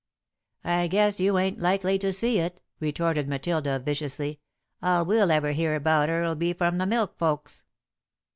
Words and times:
"I 0.63 0.87
guess 0.87 1.19
you 1.19 1.37
ain't 1.37 1.59
likely 1.59 1.99
to 1.99 2.11
see 2.11 2.39
it," 2.39 2.59
retorted 2.79 3.27
Matilda, 3.29 3.77
viciously. 3.77 4.39
"All 4.81 5.05
we'll 5.05 5.29
ever 5.29 5.51
hear 5.51 5.75
about 5.75 6.09
her'll 6.09 6.33
be 6.33 6.53
from 6.53 6.79
the 6.79 6.87
milk 6.87 7.19
folks." 7.19 7.65